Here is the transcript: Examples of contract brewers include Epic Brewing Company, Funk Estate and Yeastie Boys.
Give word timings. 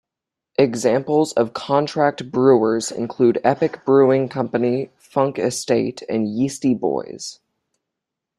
Examples 0.57 1.31
of 1.33 1.53
contract 1.53 2.31
brewers 2.31 2.89
include 2.91 3.39
Epic 3.43 3.85
Brewing 3.85 4.29
Company, 4.29 4.89
Funk 4.97 5.37
Estate 5.37 6.01
and 6.09 6.25
Yeastie 6.27 6.73
Boys. 6.73 7.39